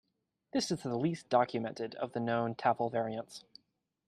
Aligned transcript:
This 0.51 0.71
is 0.71 0.81
the 0.81 0.97
least 0.97 1.29
documented 1.29 1.93
of 1.93 2.13
the 2.13 2.19
known 2.19 2.55
tafl 2.55 2.91
variants. 2.91 3.43